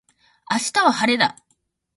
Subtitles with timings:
[0.49, 1.35] 明日は晴れだ。